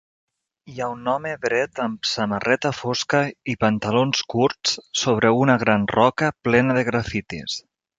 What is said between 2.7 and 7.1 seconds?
fosca i pantalons curts sobre una gran roca plena de